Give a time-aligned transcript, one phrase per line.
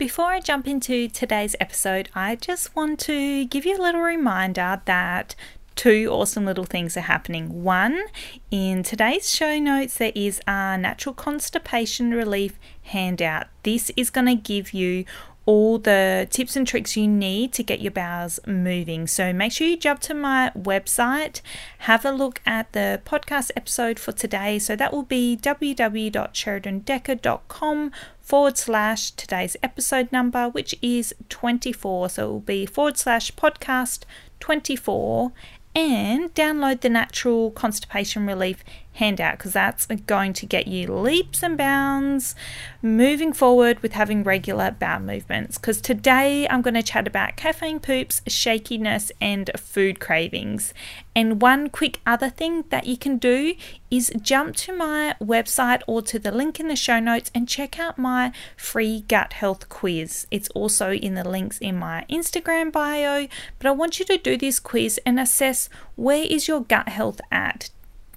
[0.00, 4.80] Before I jump into today's episode, I just want to give you a little reminder
[4.86, 5.34] that
[5.76, 7.62] two awesome little things are happening.
[7.62, 8.04] One,
[8.50, 13.48] in today's show notes, there is a natural constipation relief handout.
[13.62, 15.04] This is going to give you
[15.46, 19.06] all the tips and tricks you need to get your bowels moving.
[19.06, 21.40] So make sure you jump to my website,
[21.78, 24.58] have a look at the podcast episode for today.
[24.58, 32.10] So that will be www.sheradyndekker.com forward slash today's episode number, which is 24.
[32.10, 34.02] So it will be forward slash podcast
[34.40, 35.32] 24
[35.74, 38.64] and download the natural constipation relief
[39.00, 42.34] handout because that's going to get you leaps and bounds
[42.82, 45.56] moving forward with having regular bowel movements.
[45.56, 50.74] Because today I'm going to chat about caffeine poops, shakiness, and food cravings.
[51.16, 53.54] And one quick other thing that you can do
[53.90, 57.80] is jump to my website or to the link in the show notes and check
[57.80, 60.26] out my free gut health quiz.
[60.30, 64.36] It's also in the links in my Instagram bio, but I want you to do
[64.36, 67.70] this quiz and assess where is your gut health at?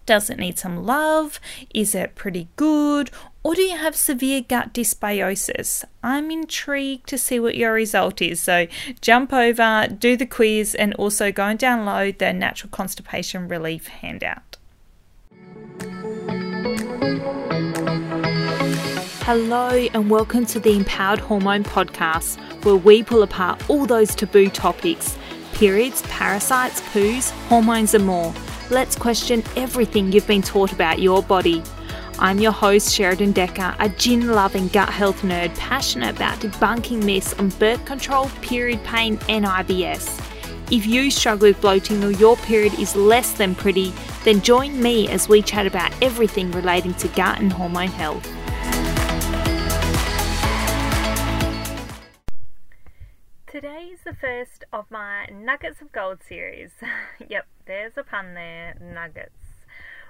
[0.06, 1.40] Does it need some love?
[1.74, 3.10] Is it pretty good?
[3.42, 5.86] Or do you have severe gut dysbiosis?
[6.04, 8.42] I'm intrigued to see what your result is.
[8.42, 8.68] So
[9.00, 14.58] jump over, do the quiz, and also go and download the Natural Constipation Relief handout.
[19.24, 24.50] Hello, and welcome to the Empowered Hormone Podcast, where we pull apart all those taboo
[24.50, 25.18] topics
[25.54, 28.34] periods, parasites, poos, hormones, and more
[28.70, 31.64] let's question everything you've been taught about your body.
[32.20, 37.34] I'm your host, Sheradyn Dekker, a gin loving gut health nerd passionate about debunking myths
[37.34, 40.20] on birth control, period pain, and IBS.
[40.72, 45.10] If you struggle with bloating or your period is less than pretty, then join me
[45.10, 48.28] as we chat about everything relating to gut and hormone health.
[54.04, 56.72] The first of my Nuggets of Gold series.
[57.30, 59.66] yep, there's a pun there, nuggets,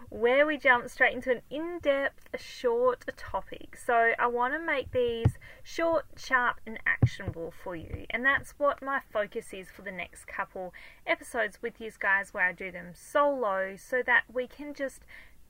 [0.09, 3.77] where we jump straight into an in depth, short topic.
[3.77, 8.05] So I want to make these short, sharp, and actionable for you.
[8.09, 10.73] And that's what my focus is for the next couple
[11.05, 15.01] episodes with you guys, where I do them solo so that we can just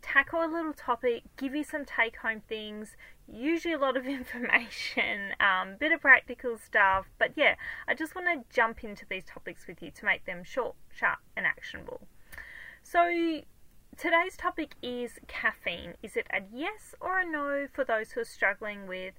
[0.01, 2.97] tackle a little topic, give you some take home things,
[3.33, 7.07] usually a lot of information, um, bit of practical stuff.
[7.17, 7.55] But yeah,
[7.87, 11.19] I just want to jump into these topics with you to make them short, sharp,
[11.35, 12.01] and actionable.
[12.83, 13.41] So
[13.97, 15.95] today's topic is caffeine.
[16.03, 19.13] Is it a yes or a no for those who are struggling with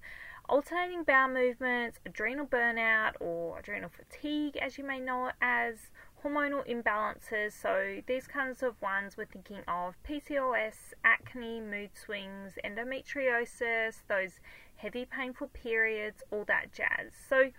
[0.48, 5.76] alternating bowel movements, adrenal burnout, or adrenal fatigue, as you may know it as?
[6.24, 7.52] Hormonal imbalances.
[7.52, 14.40] So, these kinds of ones we're thinking of PCOS, acne, mood swings, endometriosis, those
[14.76, 17.12] heavy, painful periods, all that jazz.
[17.28, 17.50] So,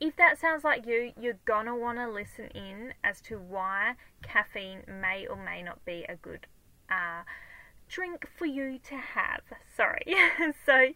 [0.00, 4.82] if that sounds like you, you're gonna want to listen in as to why caffeine
[4.88, 6.46] may or may not be a good
[6.90, 7.22] uh,
[7.88, 9.42] drink for you to have.
[9.76, 10.02] Sorry.
[10.66, 10.88] so,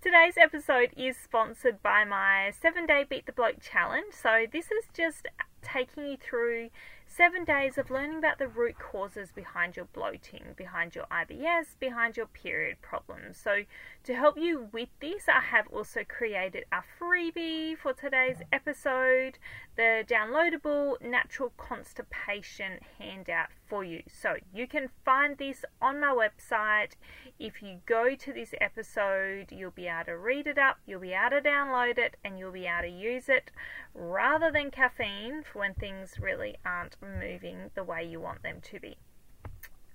[0.00, 4.14] today's episode is sponsored by my seven day Beat the Bloat challenge.
[4.14, 5.26] So, this is just
[5.62, 6.70] taking you through
[7.08, 12.16] seven days of learning about the root causes behind your bloating, behind your IBS, behind
[12.16, 13.38] your period problems.
[13.38, 13.64] So,
[14.04, 19.38] to help you with this, I have also created a freebie for today's episode
[19.76, 24.02] the downloadable natural constipation handout for you.
[24.08, 26.92] So, you can find this on my website.
[27.38, 31.12] If you go to this episode, you'll be able to read it up, you'll be
[31.12, 33.50] able to download it, and you'll be able to use it
[33.94, 38.80] rather than caffeine for when things really aren't moving the way you want them to
[38.80, 38.96] be.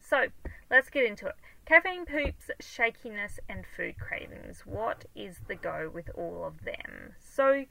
[0.01, 0.27] So,
[0.69, 1.35] let's get into it.
[1.65, 4.63] Caffeine poops, shakiness, and food cravings.
[4.65, 7.13] What is the go with all of them?
[7.19, 7.65] So,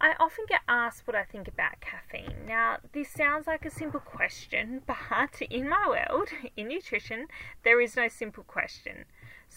[0.00, 2.46] I often get asked what I think about caffeine.
[2.46, 7.26] Now, this sounds like a simple question, but in my world, in nutrition,
[7.62, 9.04] there is no simple question.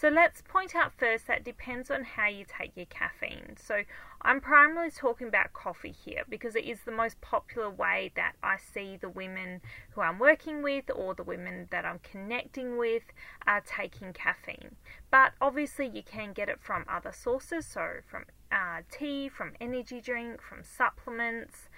[0.00, 3.56] So let's point out first that depends on how you take your caffeine.
[3.56, 3.82] So
[4.22, 8.58] I'm primarily talking about coffee here because it is the most popular way that I
[8.58, 9.60] see the women
[9.90, 13.02] who I'm working with or the women that I'm connecting with
[13.44, 14.76] are taking caffeine.
[15.10, 20.00] But obviously, you can get it from other sources, so from uh, tea, from energy
[20.00, 21.68] drink, from supplements.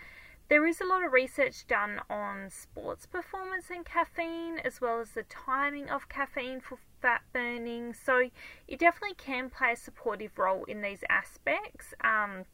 [0.50, 5.12] There is a lot of research done on sports performance and caffeine, as well as
[5.12, 7.94] the timing of caffeine for fat burning.
[7.94, 8.30] So
[8.68, 11.94] it definitely can play a supportive role in these aspects.
[12.02, 12.44] Um,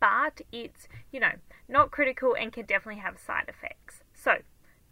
[0.00, 1.32] but it's, you know,
[1.68, 4.02] not critical and can definitely have side effects.
[4.14, 4.38] So,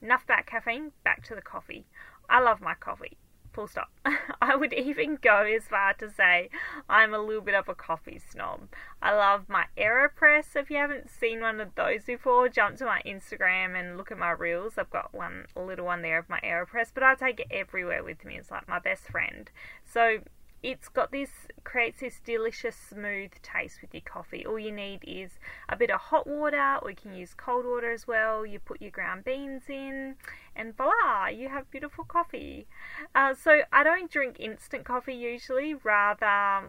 [0.00, 1.86] enough about caffeine, back to the coffee.
[2.28, 3.18] I love my coffee.
[3.52, 3.90] Full stop.
[4.42, 6.50] I would even go as far to say
[6.88, 8.68] I'm a little bit of a coffee snob.
[9.02, 10.56] I love my AeroPress.
[10.56, 14.18] If you haven't seen one of those before, jump to my Instagram and look at
[14.18, 14.78] my reels.
[14.78, 18.24] I've got one little one there of my AeroPress, but I take it everywhere with
[18.24, 18.36] me.
[18.36, 19.50] It's like my best friend.
[19.84, 20.18] So
[20.62, 21.30] it's got this
[21.64, 24.44] creates this delicious smooth taste with your coffee.
[24.44, 25.38] All you need is
[25.68, 28.44] a bit of hot water, or you can use cold water as well.
[28.44, 30.16] You put your ground beans in,
[30.56, 32.66] and voila, you have beautiful coffee.
[33.14, 35.74] Uh, so I don't drink instant coffee usually.
[35.74, 36.66] Rather,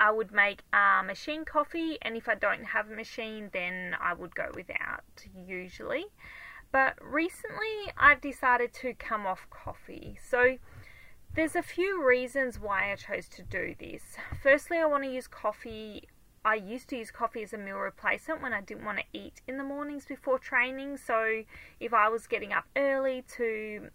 [0.00, 0.62] I would make
[1.04, 5.04] machine coffee, and if I don't have a machine, then I would go without
[5.46, 6.06] usually.
[6.72, 10.18] But recently, I've decided to come off coffee.
[10.26, 10.56] So
[11.34, 14.02] there's a few reasons why I chose to do this.
[14.42, 16.08] Firstly, I want to use coffee.
[16.44, 19.40] I used to use coffee as a meal replacement when I didn't want to eat
[19.46, 20.98] in the mornings before training.
[20.98, 21.44] So,
[21.80, 23.88] if I was getting up early to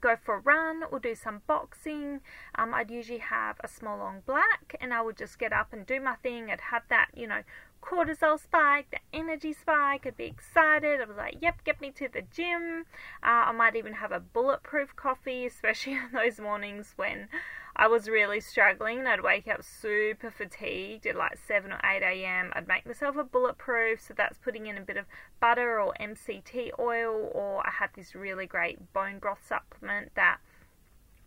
[0.00, 2.20] go for a run or do some boxing,
[2.54, 5.84] um, I'd usually have a small long black and I would just get up and
[5.84, 6.50] do my thing.
[6.50, 7.42] I'd have that, you know,
[7.82, 10.06] cortisol spike, the energy spike.
[10.06, 11.00] I'd be excited.
[11.00, 12.84] I was like, yep, get me to the gym.
[13.22, 17.28] Uh, I might even have a bulletproof coffee, especially on those mornings when
[17.76, 19.06] I was really struggling.
[19.06, 22.52] I'd wake up super fatigued at like 7 or 8 a.m.
[22.54, 25.06] I'd make myself a bulletproof, so that's putting in a bit of
[25.40, 30.38] butter or MCT oil, or I had this really great bone broth supplement that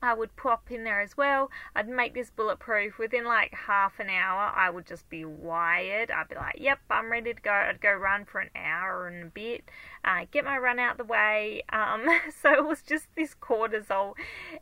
[0.03, 1.49] I would pop in there as well.
[1.75, 2.97] I'd make this bulletproof.
[2.97, 6.11] Within like half an hour, I would just be wired.
[6.11, 7.51] I'd be like, yep, I'm ready to go.
[7.51, 9.63] I'd go run for an hour and a bit,
[10.03, 11.63] uh, get my run out the way.
[11.69, 12.05] Um,
[12.41, 14.13] so it was just this cortisol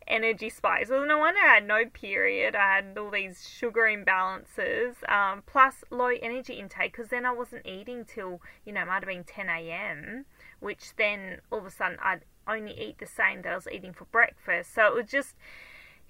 [0.07, 0.87] energy spike.
[0.87, 2.55] So no wonder I had no period.
[2.55, 7.65] I had all these sugar imbalances, um, plus low energy intake because then I wasn't
[7.65, 10.25] eating till, you know, it might have been 10 a.m.,
[10.59, 13.93] which then all of a sudden I'd only eat the same that I was eating
[13.93, 14.73] for breakfast.
[14.73, 15.35] So it was just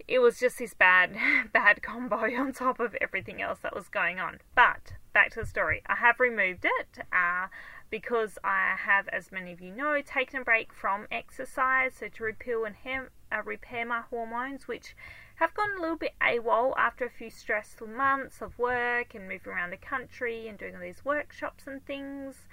[0.08, 1.16] it was just this bad
[1.54, 4.40] bad combo on top of everything else that was going on.
[4.56, 5.82] But back to the story.
[5.86, 7.48] I have removed it uh,
[7.90, 12.24] because I have, as many of you know, taken a break from exercise, so to
[12.24, 14.96] repeal and hem- uh, repair my hormones, which
[15.36, 19.52] have gone a little bit AWOL after a few stressful months of work and moving
[19.52, 22.48] around the country and doing all these workshops and things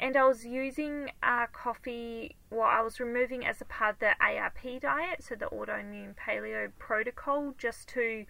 [0.00, 4.12] and I was using uh, coffee while I was removing as a part of the
[4.20, 8.26] AIP diet, so the autoimmune paleo protocol, just to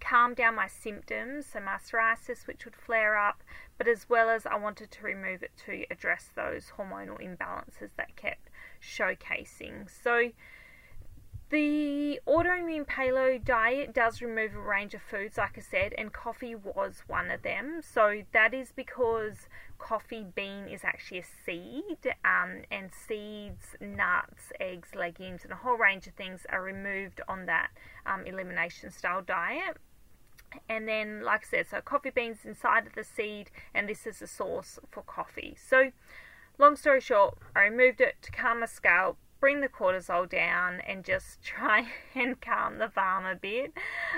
[0.00, 3.42] calm down my symptoms, so my psoriasis, which would flare up,
[3.78, 8.16] but as well as I wanted to remove it to address those hormonal imbalances that
[8.16, 8.50] kept
[8.82, 9.88] showcasing.
[9.88, 10.30] So
[11.50, 16.54] the autoimmune paleo diet does remove a range of foods, like I said, and coffee
[16.54, 17.80] was one of them.
[17.82, 19.48] So that is because
[19.78, 25.76] coffee bean is actually a seed, um, and seeds, nuts, eggs, legumes, and a whole
[25.76, 27.70] range of things are removed on that
[28.06, 29.76] um, elimination style diet.
[30.68, 34.20] And then, like I said, so coffee beans inside of the seed, and this is
[34.20, 35.56] the source for coffee.
[35.58, 35.90] So,
[36.58, 41.04] long story short, I removed it to calm my scalp bring the cortisol down and
[41.04, 43.74] just try and calm the farm a bit.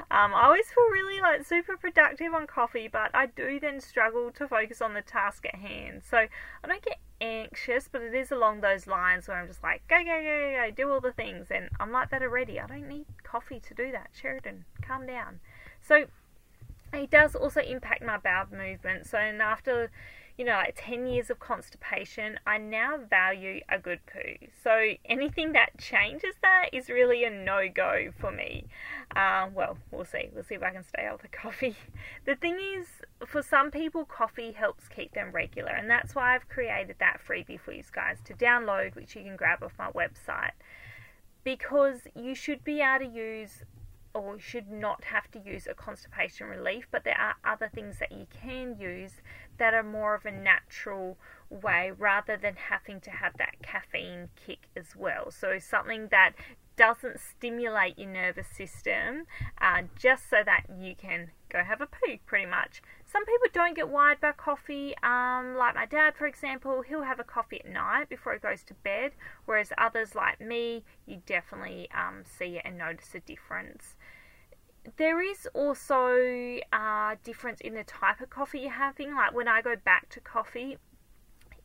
[0.09, 4.31] Um, I always feel really like super productive on coffee, but I do then struggle
[4.31, 6.03] to focus on the task at hand.
[6.09, 9.83] So I don't get anxious, but it is along those lines where I'm just like,
[9.89, 11.49] go, go, go, go, do all the things.
[11.51, 12.61] And I'm like that already.
[12.61, 14.11] I don't need coffee to do that.
[14.17, 15.41] Sheradyn, calm down.
[15.83, 16.05] So
[16.93, 19.07] it does also impact my bowel movement.
[19.07, 19.91] So, and after
[20.37, 24.47] you know, like 10 years of constipation, I now value a good poo.
[24.63, 28.67] So anything that changes that is really a no go for me.
[29.15, 30.29] Uh, well, we'll see.
[30.35, 31.77] We'll see if I can stay off the coffee.
[32.27, 32.87] The thing is,
[33.27, 37.59] for some people, coffee helps keep them regular, and that's why I've created that freebie
[37.59, 40.53] for you guys to download, which you can grab off my website.
[41.45, 43.63] Because you should be able to use
[44.17, 48.11] or should not have to use a constipation relief, but there are other things that
[48.11, 49.21] you can use
[49.59, 51.19] that are more of a natural
[51.51, 55.31] way rather than having to have that caffeine kick as well.
[55.31, 56.33] So, something that
[56.77, 59.25] doesn't stimulate your nervous system
[59.61, 62.83] uh, just so that you can go have a poo, pretty much.
[63.05, 67.21] Some people don't get wired by coffee, um, like my dad, for example, he'll have
[67.21, 69.13] a coffee at night before he goes to bed,
[69.47, 73.96] whereas others, like me, you definitely um, see it and notice a difference
[74.97, 76.17] there is also
[76.73, 79.15] a difference in the type of coffee you're having.
[79.15, 80.79] Like when I go back to coffee,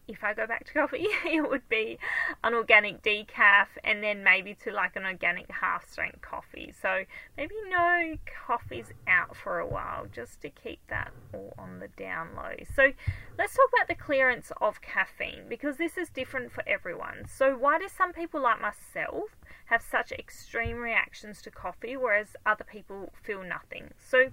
[0.07, 1.97] if I go back to coffee, it would be
[2.43, 6.73] an organic decaf and then maybe to like an organic half strength coffee.
[6.81, 7.03] So
[7.37, 8.15] maybe no
[8.47, 12.55] coffees out for a while just to keep that all on the down low.
[12.75, 12.91] So
[13.37, 17.25] let's talk about the clearance of caffeine because this is different for everyone.
[17.27, 22.63] So, why do some people like myself have such extreme reactions to coffee whereas other
[22.63, 23.91] people feel nothing?
[23.97, 24.29] So,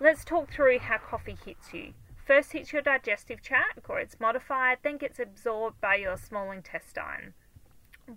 [0.00, 1.92] let's talk through how coffee hits you.
[2.24, 7.34] First hits your digestive tract, or it's modified, then gets absorbed by your small intestine.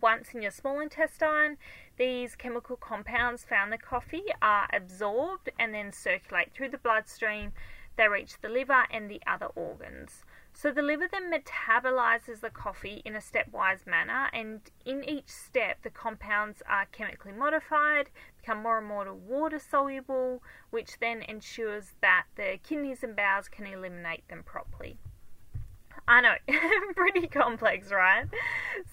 [0.02, 1.58] Once in your small intestine,
[1.98, 7.52] these chemical compounds found in the coffee are absorbed and then circulate through the bloodstream.
[7.98, 10.24] They reach the liver and the other organs.
[10.60, 15.84] So the liver then metabolizes the coffee in a stepwise manner, and in each step,
[15.84, 18.10] the compounds are chemically modified,
[18.42, 23.68] become more and more water soluble, which then ensures that the kidneys and bowels can
[23.68, 24.98] eliminate them properly.
[26.08, 26.36] I know,
[26.96, 28.26] pretty complex, right?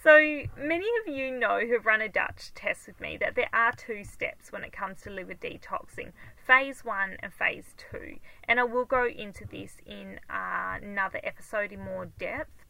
[0.02, 0.18] So,
[0.58, 4.04] many of you know who've run a Dutch test with me that there are two
[4.04, 6.12] steps when it comes to liver detoxing
[6.46, 8.16] phase one and phase two.
[8.44, 12.63] And I will go into this in uh, another episode in more depth.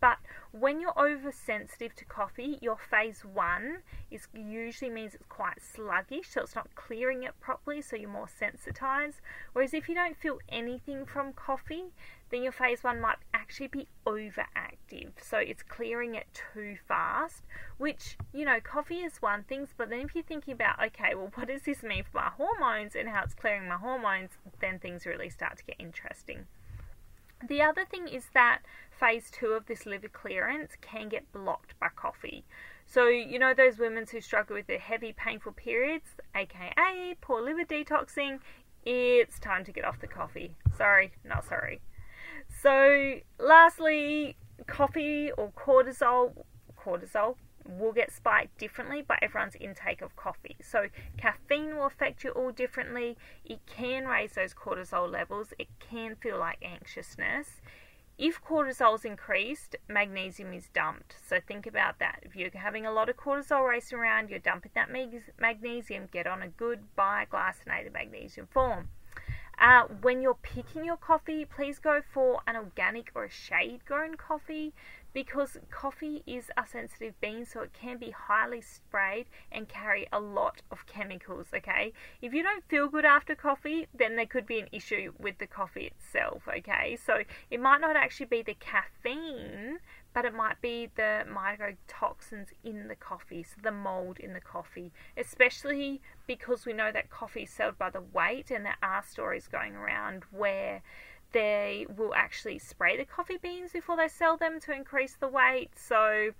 [0.57, 3.79] When you're oversensitive to coffee, your phase one
[4.13, 8.29] is usually means it's quite sluggish, so it's not clearing it properly, so you're more
[8.29, 9.21] sensitized.
[9.53, 11.87] Whereas if you don't feel anything from coffee,
[12.31, 15.11] then your phase one might actually be overactive.
[15.21, 17.43] So it's clearing it too fast,
[17.79, 21.33] which, you know, coffee is one thing, but then if you're thinking about, okay, well,
[21.35, 24.31] what does this mean for my hormones and how it's clearing my hormones,
[24.61, 26.47] then things really start to get interesting.
[27.49, 28.61] The other thing is that
[28.91, 32.45] phase two of this liver clearance can get blocked by coffee.
[32.87, 37.65] So, you know, those women who struggle with their heavy, painful periods, aka poor liver
[37.65, 38.41] detoxing,
[38.85, 40.55] it's time to get off the coffee.
[40.77, 41.81] Sorry, not sorry.
[42.63, 44.37] So, lastly,
[44.67, 46.45] coffee or cortisol,
[46.79, 47.37] cortisol
[47.67, 50.57] will get spiked differently by everyone's intake of coffee.
[50.61, 53.17] So, caffeine will affect you all differently.
[53.45, 57.61] It can raise those cortisol levels, it can feel like anxiousness.
[58.17, 61.17] If cortisol is increased, magnesium is dumped.
[61.27, 62.21] So, think about that.
[62.23, 64.91] If you're having a lot of cortisol racing around, you're dumping that
[65.41, 68.89] magnesium, get on a good biglycinated magnesium form.
[69.59, 74.17] Uh, when you're picking your coffee, please go for an organic or a shade grown
[74.17, 74.73] coffee
[75.15, 80.21] because coffee is a sensitive bean, so it can be highly sprayed and carry a
[80.21, 81.47] lot of chemicals.
[81.55, 85.39] Okay, if you don't feel good after coffee, then there could be an issue with
[85.39, 86.43] the coffee itself.
[86.49, 89.79] Okay, so it might not actually be the caffeine,
[90.13, 94.93] but it might be the mycotoxins in the coffee, so the mold in the coffee,
[95.17, 99.47] especially because we know that coffee is sold by the weight, and there are stories
[99.47, 100.83] going around where
[101.35, 105.73] they will actually spray the coffee beans before they sell them to increase the weight.
[105.77, 106.31] So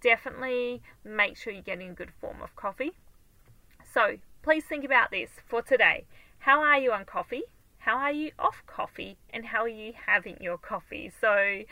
[0.00, 2.92] definitely make sure you're getting a good form of coffee.
[3.92, 6.06] So please think about this for today.
[6.38, 7.42] How are you on coffee?
[7.78, 9.16] How are you off coffee?
[9.30, 11.10] And how are you having your coffee?
[11.20, 11.62] So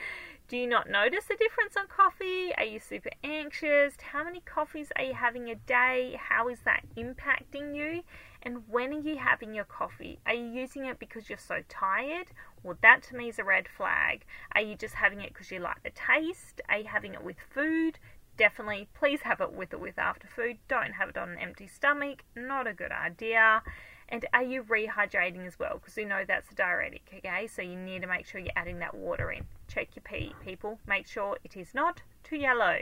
[0.46, 2.52] do you not notice a difference on coffee?
[2.58, 3.94] Are you super anxious?
[4.12, 6.18] How many coffees are you having a day?
[6.20, 8.02] How is that impacting you?
[8.44, 10.20] And when are you having your coffee?
[10.26, 12.26] Are you using it because you're so tired?
[12.62, 14.26] Well, that to me is a red flag.
[14.54, 16.60] Are you just having it because you like the taste?
[16.68, 17.98] Are you having it with food?
[18.36, 20.58] Definitely, please have it with or with after food.
[20.68, 22.22] Don't have it on an empty stomach.
[22.36, 23.62] Not a good idea.
[24.10, 25.78] And are you rehydrating as well?
[25.78, 27.46] Because we know that's a diuretic, okay?
[27.46, 29.44] So you need to make sure you're adding that water in.
[29.68, 30.78] Check your pee, people.
[30.86, 32.80] Make sure it is not too yellow.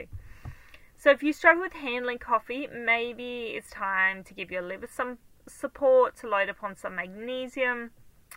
[0.97, 5.17] So if you struggle with handling coffee, maybe it's time to give your liver some
[5.47, 7.91] support to load upon some magnesium.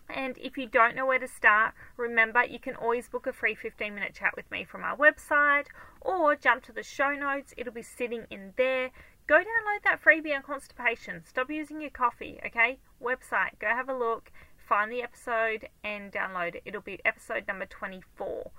[0.09, 3.55] And if you don't know where to start, remember you can always book a free
[3.55, 5.67] 15 minute chat with me from our website
[6.01, 7.55] or jump to the show notes.
[7.57, 8.91] It'll be sitting in there.
[9.27, 11.25] Go download that freebie on constipation.
[11.25, 12.79] Stop using your coffee, okay?
[13.03, 16.63] Website, go have a look, find the episode and download it.
[16.65, 18.53] It'll be episode number 24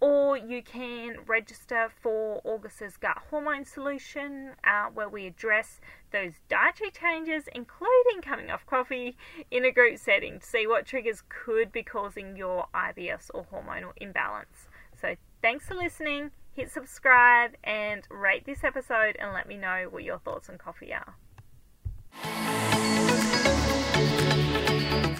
[0.00, 5.80] or you can register for August's gut hormone solution, uh, where we address
[6.12, 9.16] those dietary changes, including coming off coffee,
[9.50, 13.92] in a group setting to see what triggers could be causing your IBS or hormonal
[13.96, 14.68] imbalance.
[15.00, 16.30] So, thanks for listening.
[16.52, 20.92] Hit subscribe and rate this episode, and let me know what your thoughts on coffee
[20.92, 21.14] are.